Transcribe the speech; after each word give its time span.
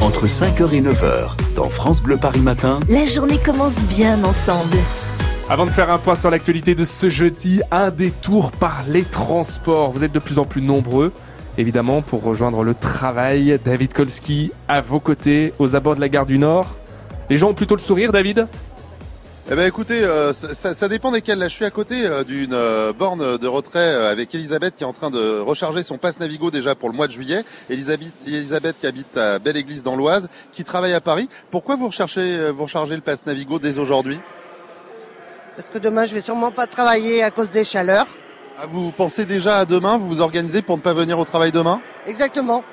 Entre 0.00 0.26
5h 0.26 0.72
et 0.72 0.80
9h, 0.80 1.54
dans 1.56 1.68
France 1.68 2.02
Bleu 2.02 2.16
Paris 2.16 2.40
Matin, 2.40 2.80
La 2.88 3.04
journée 3.04 3.38
commence 3.38 3.84
bien 3.84 4.22
ensemble. 4.24 4.76
Avant 5.48 5.66
de 5.66 5.70
faire 5.70 5.90
un 5.90 5.98
point 5.98 6.14
sur 6.14 6.30
l'actualité 6.30 6.74
de 6.74 6.84
ce 6.84 7.08
jeudi, 7.08 7.60
un 7.70 7.90
détour 7.90 8.52
par 8.52 8.84
les 8.88 9.04
transports. 9.04 9.90
Vous 9.92 10.04
êtes 10.04 10.12
de 10.12 10.18
plus 10.18 10.38
en 10.38 10.44
plus 10.44 10.62
nombreux, 10.62 11.12
évidemment, 11.58 12.02
pour 12.02 12.22
rejoindre 12.22 12.62
le 12.62 12.74
travail. 12.74 13.58
David 13.64 13.92
Kolski 13.92 14.52
à 14.68 14.80
vos 14.80 15.00
côtés, 15.00 15.52
aux 15.58 15.76
abords 15.76 15.96
de 15.96 16.00
la 16.00 16.08
gare 16.08 16.26
du 16.26 16.38
Nord. 16.38 16.76
Les 17.30 17.36
gens 17.36 17.50
ont 17.50 17.54
plutôt 17.54 17.74
le 17.74 17.80
sourire, 17.80 18.12
David? 18.12 18.46
Eh 19.50 19.54
ben 19.56 19.66
écoutez, 19.68 20.02
euh, 20.02 20.32
ça, 20.32 20.54
ça- 20.54 20.72
ça 20.72 20.88
dépend 20.88 21.10
desquels. 21.10 21.38
Là, 21.38 21.48
je 21.48 21.52
suis 21.54 21.66
à 21.66 21.70
côté 21.70 22.06
euh, 22.06 22.24
d'une 22.24 22.54
euh, 22.54 22.94
borne 22.94 23.36
de 23.36 23.46
retrait 23.46 23.78
euh, 23.80 24.10
avec 24.10 24.34
Elisabeth 24.34 24.74
qui 24.74 24.84
est 24.84 24.86
en 24.86 24.94
train 24.94 25.10
de 25.10 25.38
recharger 25.38 25.82
son 25.82 25.98
passe 25.98 26.18
Navigo 26.18 26.50
déjà 26.50 26.74
pour 26.74 26.88
le 26.88 26.94
mois 26.94 27.06
de 27.08 27.12
juillet. 27.12 27.44
Elisabeth, 27.68 28.12
Elisabeth 28.26 28.76
qui 28.78 28.86
habite 28.86 29.14
à 29.18 29.38
Belle-Église 29.38 29.82
dans 29.82 29.96
l'Oise, 29.96 30.28
qui 30.50 30.64
travaille 30.64 30.94
à 30.94 31.00
Paris. 31.02 31.28
Pourquoi 31.50 31.76
vous 31.76 31.88
recherchez, 31.88 32.50
vous 32.52 32.62
rechargez 32.64 32.94
le 32.94 33.02
passe 33.02 33.26
Navigo 33.26 33.58
dès 33.58 33.76
aujourd'hui? 33.78 34.18
Parce 35.58 35.68
que 35.68 35.78
demain, 35.78 36.06
je 36.06 36.14
vais 36.14 36.22
sûrement 36.22 36.50
pas 36.50 36.66
travailler 36.66 37.22
à 37.22 37.30
cause 37.30 37.50
des 37.50 37.66
chaleurs. 37.66 38.06
ah, 38.58 38.64
Vous 38.66 38.92
pensez 38.92 39.26
déjà 39.26 39.58
à 39.58 39.64
demain? 39.66 39.98
Vous 39.98 40.08
vous 40.08 40.20
organisez 40.22 40.62
pour 40.62 40.78
ne 40.78 40.82
pas 40.82 40.94
venir 40.94 41.18
au 41.18 41.24
travail 41.26 41.52
demain? 41.52 41.82
Exactement. 42.06 42.64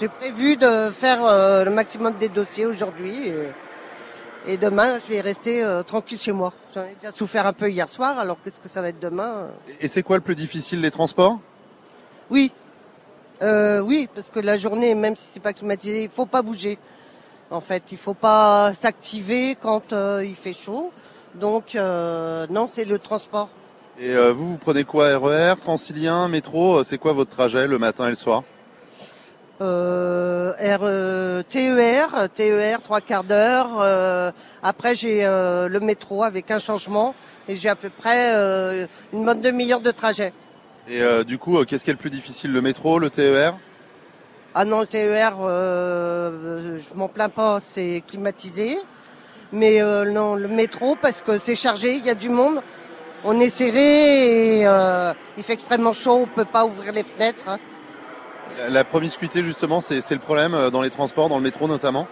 J'ai 0.00 0.08
prévu 0.08 0.56
de 0.56 0.90
faire 0.90 1.24
euh, 1.24 1.64
le 1.64 1.70
maximum 1.70 2.14
des 2.18 2.28
dossiers 2.28 2.66
aujourd'hui. 2.66 3.28
Et, 3.28 3.34
et 4.46 4.56
demain, 4.56 4.98
je 4.98 5.12
vais 5.12 5.20
rester 5.20 5.62
euh, 5.64 5.82
tranquille 5.82 6.20
chez 6.20 6.32
moi. 6.32 6.52
J'en 6.74 6.82
ai 6.82 6.94
déjà 7.00 7.12
souffert 7.12 7.46
un 7.46 7.52
peu 7.52 7.70
hier 7.70 7.88
soir, 7.88 8.18
alors 8.18 8.38
qu'est-ce 8.42 8.60
que 8.60 8.68
ça 8.68 8.80
va 8.80 8.88
être 8.88 9.00
demain 9.00 9.48
Et 9.80 9.88
c'est 9.88 10.02
quoi 10.02 10.16
le 10.16 10.22
plus 10.22 10.34
difficile, 10.34 10.80
les 10.80 10.90
transports? 10.90 11.40
Oui. 12.30 12.52
Euh, 13.42 13.80
oui, 13.80 14.08
parce 14.14 14.30
que 14.30 14.40
la 14.40 14.56
journée, 14.56 14.94
même 14.94 15.16
si 15.16 15.30
c'est 15.34 15.40
pas 15.40 15.52
climatisé, 15.52 16.04
il 16.04 16.08
faut 16.08 16.26
pas 16.26 16.42
bouger. 16.42 16.78
En 17.50 17.60
fait, 17.60 17.84
il 17.92 17.98
faut 17.98 18.14
pas 18.14 18.72
s'activer 18.80 19.56
quand 19.60 19.92
euh, 19.92 20.24
il 20.24 20.36
fait 20.36 20.54
chaud. 20.54 20.90
Donc, 21.34 21.74
euh, 21.74 22.46
non, 22.50 22.66
c'est 22.68 22.84
le 22.84 22.98
transport. 22.98 23.50
Et 23.98 24.10
euh, 24.10 24.32
vous, 24.32 24.50
vous 24.52 24.58
prenez 24.58 24.84
quoi? 24.84 25.16
RER, 25.18 25.54
Transilien, 25.60 26.28
métro 26.28 26.82
C'est 26.82 26.98
quoi 26.98 27.12
votre 27.12 27.30
trajet 27.30 27.66
le 27.66 27.78
matin 27.78 28.06
et 28.06 28.10
le 28.10 28.16
soir? 28.16 28.42
Euh, 29.62 30.52
R, 30.52 30.80
euh, 30.82 31.42
TER, 31.48 32.28
TER, 32.34 32.82
trois 32.82 33.00
quarts 33.00 33.24
d'heure. 33.24 33.78
euh, 33.80 34.30
après, 34.62 34.94
j'ai 34.94 35.24
euh, 35.24 35.66
le 35.68 35.80
métro 35.80 36.22
avec 36.24 36.50
un 36.50 36.58
changement 36.58 37.14
et 37.48 37.56
j'ai 37.56 37.70
à 37.70 37.76
peu 37.76 37.88
près 37.88 38.34
euh, 38.34 38.86
une 39.14 39.24
bonne 39.24 39.40
demi-heure 39.40 39.80
de 39.80 39.90
trajet. 39.90 40.34
Et 40.88 41.00
euh, 41.02 41.24
du 41.24 41.38
coup, 41.38 41.64
qu'est-ce 41.64 41.84
qui 41.84 41.90
est 41.90 41.94
le 41.94 41.98
plus 41.98 42.10
difficile 42.10 42.52
Le 42.52 42.60
métro, 42.60 42.98
le 42.98 43.08
TER 43.08 43.56
Ah 44.54 44.64
non, 44.66 44.80
le 44.80 44.86
TER, 44.86 45.36
euh, 45.40 46.78
je 46.78 46.94
m'en 46.94 47.08
plains 47.08 47.30
pas, 47.30 47.58
c'est 47.62 48.02
climatisé. 48.06 48.76
Mais 49.52 49.80
euh, 49.80 50.04
non, 50.10 50.34
le 50.34 50.48
métro, 50.48 50.96
parce 51.00 51.22
que 51.22 51.38
c'est 51.38 51.56
chargé, 51.56 51.94
il 51.94 52.04
y 52.04 52.10
a 52.10 52.14
du 52.14 52.28
monde. 52.28 52.60
On 53.24 53.40
est 53.40 53.48
serré 53.48 54.58
et 54.60 54.66
euh, 54.66 55.14
il 55.38 55.42
fait 55.44 55.54
extrêmement 55.54 55.94
chaud, 55.94 56.18
on 56.22 56.26
peut 56.26 56.44
pas 56.44 56.66
ouvrir 56.66 56.92
les 56.92 57.02
fenêtres. 57.02 57.44
hein. 57.48 57.58
La, 58.68 58.84
promiscuité, 58.84 59.42
justement, 59.42 59.80
c'est 59.80 60.00
c'est 60.00 60.14
le 60.14 60.20
problème 60.20 60.54
euh, 60.54 60.70
dans 60.70 60.82
les 60.82 60.90
transports, 60.90 61.28
dans 61.28 61.36
le 61.36 61.42
métro 61.42 61.68
notamment 61.68 62.06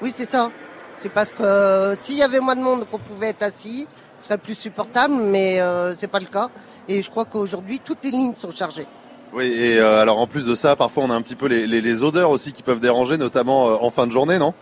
Oui, 0.00 0.10
c'est 0.10 0.24
ça. 0.24 0.50
C'est 0.98 1.10
parce 1.10 1.32
que 1.32 1.42
euh, 1.42 1.94
s'il 1.96 2.16
y 2.16 2.22
avait 2.22 2.40
moins 2.40 2.56
de 2.56 2.62
monde 2.62 2.86
qu'on 2.90 2.98
pouvait 2.98 3.28
être 3.28 3.42
assis, 3.42 3.86
ce 4.16 4.24
serait 4.24 4.38
plus 4.38 4.54
supportable, 4.54 5.14
mais 5.14 5.60
euh, 5.60 5.94
c'est 5.94 6.06
pas 6.06 6.20
le 6.20 6.26
cas. 6.26 6.48
Et 6.88 7.02
je 7.02 7.10
crois 7.10 7.24
qu'aujourd'hui, 7.24 7.80
toutes 7.84 8.02
les 8.04 8.10
lignes 8.10 8.34
sont 8.34 8.50
chargées. 8.50 8.86
Oui, 9.32 9.46
et 9.46 9.78
euh, 9.78 10.00
alors 10.00 10.18
en 10.18 10.26
plus 10.26 10.46
de 10.46 10.54
ça, 10.54 10.76
parfois 10.76 11.04
on 11.04 11.10
a 11.10 11.14
un 11.14 11.20
petit 11.20 11.34
peu 11.34 11.46
les, 11.46 11.66
les, 11.66 11.80
les 11.80 12.02
odeurs 12.02 12.30
aussi 12.30 12.52
qui 12.52 12.62
peuvent 12.62 12.80
déranger, 12.80 13.18
notamment 13.18 13.68
euh, 13.68 13.76
en 13.80 13.90
fin 13.90 14.06
de 14.06 14.12
journée, 14.12 14.38
non? 14.38 14.54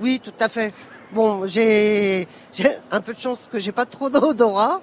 Oui, 0.00 0.20
tout 0.22 0.32
à 0.40 0.48
fait. 0.48 0.72
Bon, 1.10 1.46
j'ai 1.46 2.28
un 2.90 3.00
peu 3.00 3.14
de 3.14 3.18
chance 3.18 3.38
que 3.50 3.58
j'ai 3.58 3.72
pas 3.72 3.86
trop 3.86 4.10
d'odorat 4.10 4.82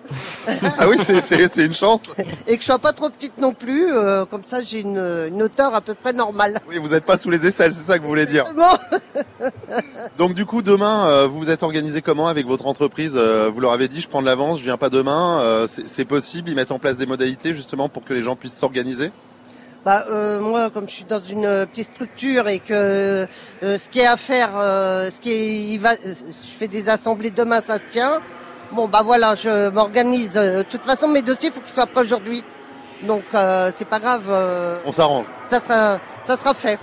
Ah 0.79 0.87
oui, 0.89 0.97
c'est- 0.97 1.63
une 1.65 1.73
chance. 1.75 2.01
et 2.47 2.55
que 2.57 2.61
je 2.61 2.65
sois 2.65 2.79
pas 2.79 2.93
trop 2.93 3.11
petite 3.11 3.37
non 3.37 3.53
plus. 3.53 3.91
euh, 3.93 4.25
comme 4.25 4.41
ça, 4.43 4.61
j'ai 4.61 4.79
une, 4.79 4.97
une 4.97 5.43
hauteur 5.43 5.75
à 5.75 5.81
peu 5.81 5.93
près 5.93 6.13
normale. 6.13 6.59
Oui, 6.67 6.79
vous 6.79 6.89
n'êtes 6.89 7.05
pas 7.05 7.19
sous 7.19 7.29
les 7.29 7.45
aisselles, 7.45 7.73
c'est 7.75 7.83
ça 7.85 7.97
que 7.99 8.03
vous 8.03 8.09
voulez 8.09 8.25
dire. 8.25 8.45
Bon, 8.55 8.63
Donc 10.17 10.33
du 10.33 10.47
coup, 10.47 10.63
demain, 10.63 11.05
euh, 11.07 11.27
vous 11.27 11.39
vous 11.39 11.49
êtes 11.51 11.61
organisé 11.61 12.01
comment 12.01 12.27
avec 12.27 12.47
votre 12.47 12.65
entreprise? 12.65 13.13
Euh, 13.15 13.51
Vous 13.53 13.59
leur 13.59 13.73
avez 13.73 13.87
dit, 13.87 14.01
je 14.01 14.07
prends 14.07 14.21
de 14.21 14.25
l'avance, 14.25 14.57
je 14.59 14.63
viens 14.63 14.77
pas 14.77 14.89
demain. 14.89 15.39
euh, 15.41 15.67
c'est 15.67 15.87
c'est 15.87 16.05
possible, 16.05 16.49
ils 16.49 16.55
mettent 16.55 16.71
en 16.71 16.79
place 16.79 16.97
des 16.97 17.05
modalités 17.05 17.53
justement 17.53 17.87
pour 17.87 18.03
que 18.03 18.13
les 18.15 18.23
gens 18.23 18.35
puissent 18.35 18.57
s'organiser? 18.57 19.11
Bah 19.85 20.03
euh, 20.09 20.39
moi, 20.39 20.71
comme 20.71 20.87
je 20.89 20.93
suis 20.95 21.03
dans 21.05 21.21
une 21.21 21.45
euh, 21.45 21.65
petite 21.67 21.93
structure 21.93 22.47
et 22.47 22.57
que 22.59 22.73
euh, 22.73 23.77
ce 23.77 23.87
qui 23.89 23.99
est 23.99 24.07
à 24.07 24.17
faire, 24.17 24.49
euh, 24.55 25.11
ce 25.11 25.21
qui 25.21 25.31
est, 25.31 25.53
il 25.73 25.77
va, 25.77 25.91
euh, 25.91 25.95
je 26.03 26.57
fais 26.57 26.67
des 26.67 26.89
assemblées 26.89 27.29
demain, 27.29 27.61
ça 27.61 27.77
se 27.77 27.83
tient. 27.91 28.19
Bon 28.71 28.87
bah 28.87 29.01
voilà, 29.03 29.35
je 29.35 29.69
m'organise. 29.69 30.31
Euh, 30.37 30.57
De 30.59 30.63
toute 30.63 30.81
façon, 30.81 31.07
mes 31.07 31.21
dossiers, 31.21 31.49
il 31.49 31.51
faut 31.53 31.61
qu'ils 31.61 31.69
soient 31.73 31.85
prêts 31.85 32.01
aujourd'hui. 32.01 32.43
Donc 33.03 33.23
euh, 33.35 33.71
c'est 33.77 33.87
pas 33.87 33.99
grave, 33.99 34.23
euh, 34.27 34.79
On 34.85 34.91
s'arrange. 34.91 35.27
ça 35.43 35.59
sera, 35.59 35.99
ça 36.23 36.35
sera 36.35 36.53
fait. 36.55 36.79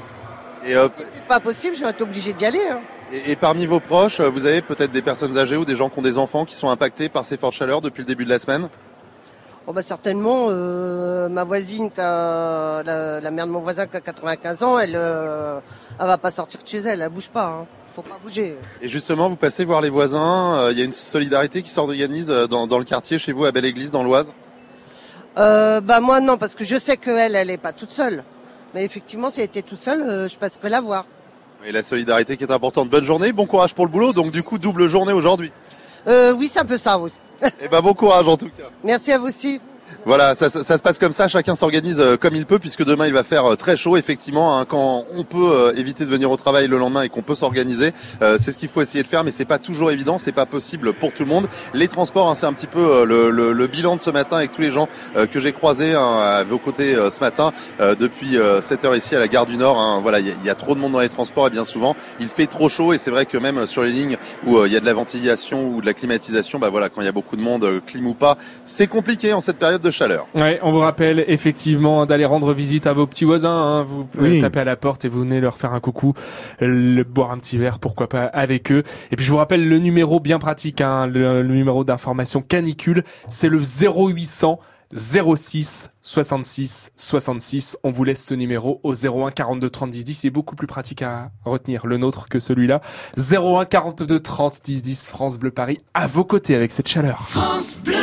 Et, 0.65 0.77
euh, 0.77 0.87
Si 0.97 1.03
c'est 1.13 1.27
pas 1.27 1.41
possible, 1.41 1.75
je 1.75 1.83
vais 1.83 1.91
être 1.91 2.03
obligée 2.03 2.33
d'y 2.35 2.47
aller. 2.47 2.63
hein. 2.71 2.79
et, 3.13 3.33
et 3.33 3.37
parmi 3.37 3.67
vos 3.67 3.81
proches, 3.81 4.21
vous 4.21 4.47
avez 4.47 4.63
peut-être 4.63 4.93
des 4.93 5.03
personnes 5.03 5.37
âgées 5.37 5.57
ou 5.57 5.65
des 5.65 5.75
gens 5.75 5.89
qui 5.89 5.99
ont 5.99 6.03
des 6.03 6.19
enfants 6.19 6.45
qui 6.45 6.55
sont 6.55 6.69
impactés 6.71 7.09
par 7.09 7.27
ces 7.27 7.37
fortes 7.37 7.55
chaleurs 7.55 7.81
depuis 7.81 8.03
le 8.03 8.07
début 8.07 8.25
de 8.25 8.31
la 8.31 8.39
semaine? 8.39 8.69
Bon 9.67 9.73
bah 9.73 9.83
certainement, 9.83 10.49
euh, 10.51 11.29
ma 11.29 11.45
voisine, 11.45 11.91
qui 11.91 12.01
a, 12.01 12.83
la, 12.83 13.21
la 13.21 13.31
mère 13.31 13.47
de 13.47 13.53
mon 13.53 13.61
voisin 13.61 13.87
qui 13.87 13.97
a 13.97 14.01
95 14.01 14.63
ans, 14.65 14.79
elle, 14.79 14.95
euh, 14.97 15.61
elle 16.01 16.07
va 16.07 16.19
pas 16.19 16.33
sortir 16.33 16.61
de 16.63 16.69
chez 16.69 16.79
elle, 16.79 17.01
elle 17.01 17.09
bouge 17.09 17.29
pas. 17.29 17.47
Hein. 17.47 17.67
Faut 17.95 18.03
pas 18.03 18.19
bouger. 18.25 18.57
Et 18.81 18.89
justement, 18.89 19.29
vous 19.29 19.37
passez 19.37 19.65
voir 19.65 19.81
les 19.81 19.91
voisins, 19.91 20.57
euh, 20.57 20.73
il 20.73 20.79
y 20.79 20.83
a 20.83 20.85
une 20.85 20.93
solidarité 20.93 21.63
qui 21.63 21.71
s'organise 21.71 22.31
euh, 22.31 22.47
dans, 22.47 22.67
dans 22.67 22.79
le 22.79 22.85
quartier 22.85 23.19
chez 23.19 23.33
vous 23.33 23.45
à 23.45 23.53
Belle-Église, 23.53 23.93
dans 23.93 24.03
l'Oise? 24.03 24.33
Euh, 25.39 25.81
bah 25.81 26.01
moi 26.01 26.21
non, 26.21 26.39
parce 26.39 26.55
que 26.57 26.65
je 26.65 26.77
sais 26.77 26.97
qu'elle, 26.97 27.37
elle 27.37 27.51
est 27.51 27.57
pas 27.59 27.73
toute 27.73 27.91
seule. 27.93 28.25
Mais 28.75 28.85
effectivement, 28.85 29.31
si 29.31 29.41
elle 29.41 29.47
était 29.47 29.63
toute 29.63 29.83
seule, 29.83 30.03
euh, 30.03 30.29
je 30.29 30.37
passerais 30.39 30.71
la 30.71 30.81
voir. 30.81 31.05
Et 31.65 31.71
la 31.71 31.83
solidarité 31.83 32.37
qui 32.37 32.45
est 32.45 32.53
importante. 32.53 32.91
Bonne 32.91 33.05
journée, 33.05 33.31
bon 33.33 33.47
courage 33.47 33.75
pour 33.75 33.87
le 33.87 33.93
boulot. 33.93 34.13
Donc 34.13 34.33
du 34.33 34.43
coup, 34.43 34.59
double 34.59 34.89
journée 34.89 35.13
aujourd'hui. 35.13 35.53
Euh, 36.09 36.33
oui, 36.33 36.49
c'est 36.49 36.59
un 36.59 36.65
peu 36.65 36.79
ça, 36.79 36.99
oui. 36.99 37.13
Et 37.61 37.69
ben 37.69 37.81
bon 37.81 37.95
courage 37.95 38.29
en 38.29 38.37
tout 38.37 38.47
cas. 38.47 38.65
Merci 38.85 39.13
à 39.13 39.19
vous 39.19 39.29
aussi. 39.29 39.61
Voilà, 40.05 40.35
ça, 40.35 40.51
se 40.51 40.83
passe 40.83 40.99
comme 40.99 41.13
ça, 41.13 41.29
chacun 41.29 41.55
s'organise 41.55 42.01
euh, 42.01 42.17
comme 42.17 42.35
il 42.35 42.47
peut, 42.47 42.59
puisque 42.59 42.85
demain 42.85 43.07
il 43.07 43.13
va 43.13 43.23
faire 43.23 43.53
euh, 43.53 43.57
très 43.57 43.77
chaud, 43.77 43.97
effectivement, 43.97 44.59
hein, 44.59 44.65
quand 44.65 45.05
on 45.17 45.23
peut 45.23 45.53
euh, 45.53 45.73
éviter 45.77 46.05
de 46.05 46.11
venir 46.11 46.31
au 46.31 46.37
travail 46.37 46.67
le 46.67 46.77
lendemain 46.77 47.03
et 47.03 47.09
qu'on 47.09 47.23
peut 47.23 47.35
s'organiser, 47.35 47.93
c'est 48.39 48.53
ce 48.53 48.59
qu'il 48.59 48.69
faut 48.69 48.83
essayer 48.83 49.03
de 49.03 49.09
faire, 49.09 49.25
mais 49.25 49.31
c'est 49.31 49.45
pas 49.45 49.59
toujours 49.59 49.91
évident, 49.91 50.19
c'est 50.19 50.33
pas 50.33 50.47
possible 50.47 50.93
pour 50.93 51.13
tout 51.13 51.23
le 51.23 51.29
monde. 51.29 51.47
Les 51.75 51.89
transports, 51.89 52.29
hein, 52.31 52.35
c'est 52.35 52.47
un 52.47 52.53
petit 52.53 52.67
peu 52.67 53.05
le, 53.05 53.67
bilan 53.67 53.97
de 53.97 54.01
ce 54.01 54.11
matin 54.11 54.37
avec 54.37 54.53
tous 54.53 54.61
les 54.61 54.71
gens 54.71 54.89
que 55.15 55.41
j'ai 55.41 55.53
croisés 55.53 55.95
hein, 55.95 56.17
à 56.19 56.45
vos 56.45 56.59
côtés 56.59 56.95
ce 57.11 57.21
matin, 57.21 57.53
depuis 57.81 58.37
7 58.61 58.85
heures 58.85 58.97
ici 58.97 59.15
à 59.15 59.19
la 59.19 59.29
gare 59.29 59.47
du 59.47 59.57
Nord. 59.57 59.79
hein. 59.79 60.01
voilà, 60.03 60.21
il 60.21 60.27
y, 60.27 60.47
y 60.47 60.51
a 60.51 60.55
trop 60.55 60.75
de 60.75 60.81
monde 60.81 60.93
dans 60.93 61.01
les 61.01 61.09
transports 61.09 61.47
et 61.47 61.51
bien 61.51 61.65
souvent 61.65 61.95
il 62.21 62.29
fait 62.29 62.47
trop 62.47 62.69
chaud 62.69 62.93
et 62.93 62.99
c'est 62.99 63.11
vrai 63.11 63.27
que 63.27 63.39
même 63.39 63.67
sur 63.67 63.83
les 63.83 63.91
lignes 63.91 64.17
où 64.47 64.65
il 64.65 64.73
y 64.73 64.77
a 64.77 64.81
de 64.81 64.87
la 64.87 64.95
ventilation 64.95 65.69
ou 65.69 65.81
de 65.81 65.87
la 65.87 65.95
climatisation, 65.95 66.59
bah 66.59 66.71
voilà, 66.71 66.89
quand 66.89 67.01
il 67.01 67.05
y 67.05 67.09
a 67.09 67.13
beaucoup 67.13 67.37
de 67.37 67.43
monde, 67.43 67.81
clim 67.87 68.07
ou 68.07 68.15
pas, 68.15 68.37
c'est 68.67 68.87
compliqué 68.87 69.33
en 69.33 69.41
cette 69.41 69.59
période 69.59 69.82
de 69.83 69.91
chaleur. 69.91 70.27
Ouais, 70.35 70.59
on 70.63 70.73
vous 70.73 70.79
rappelle 70.79 71.25
effectivement 71.29 72.07
d'aller 72.07 72.25
rendre 72.25 72.53
visite 72.55 72.87
à 72.87 72.93
vos 72.93 73.07
petits 73.07 73.25
voisins. 73.25 73.51
hein. 73.51 73.83
Vous 73.83 74.05
pouvez 74.05 74.31
Oui. 74.31 74.41
taper 74.41 74.61
à 74.61 74.65
la 74.65 74.77
porte 74.77 75.05
et 75.05 75.09
vous 75.09 75.21
venez 75.21 75.41
leur 75.41 75.57
faire 75.59 75.73
un 75.73 75.81
coucou, 75.81 76.15
euh, 76.63 76.67
le, 76.67 77.05
boire 77.05 77.31
un 77.33 77.39
petit 77.39 77.59
verre, 77.59 77.79
pourquoi 77.79 78.09
pas 78.09 78.25
avec 78.25 78.73
eux. 78.73 78.83
Et 79.11 79.17
puis 79.17 79.25
je 79.25 79.31
vous 79.31 79.37
rappelle 79.39 79.69
le 79.69 79.79
numéro 79.79 80.21
bien 80.21 80.39
pratique, 80.39 80.81
hein, 80.81 81.07
le, 81.07 81.43
le 81.43 81.55
numéro 81.55 81.85
d'information 81.85 82.41
canicule, 82.43 83.05
c'est 83.29 83.49
le 83.49 83.61
0800 83.61 84.59
06 84.95 85.89
66 86.03 86.93
66. 86.99 87.79
On 87.83 87.91
vous 87.91 88.05
laisse 88.05 88.23
ce 88.23 88.35
numéro 88.35 88.79
au 88.83 88.93
01 88.93 89.31
42 89.31 89.71
30 89.71 89.91
10 89.91 90.05
10. 90.05 90.25
Il 90.25 90.27
est 90.27 90.31
beaucoup 90.31 90.55
plus 90.55 90.67
pratique 90.67 91.01
à 91.01 91.31
retenir 91.47 91.87
le 91.87 91.97
nôtre 91.97 92.29
que 92.29 92.41
celui-là. 92.41 92.83
01 93.17 93.65
42 93.65 94.21
30 94.21 94.61
10 94.63 94.83
10 94.83 95.09
France 95.09 95.39
Bleu 95.39 95.51
Paris 95.51 95.81
à 95.95 96.07
vos 96.07 96.25
côtés 96.25 96.55
avec 96.55 96.73
cette 96.73 96.89
chaleur. 96.89 97.23
France 97.27 97.81
Bleu. 97.83 98.02